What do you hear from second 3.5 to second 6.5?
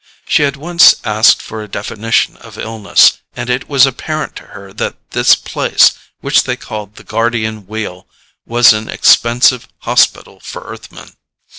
it was apparent to her that this place which